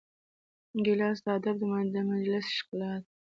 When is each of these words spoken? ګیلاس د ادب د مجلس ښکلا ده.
ګیلاس 0.85 1.17
د 1.25 1.27
ادب 1.37 1.55
د 1.95 1.97
مجلس 2.11 2.45
ښکلا 2.57 2.91
ده. 3.01 3.07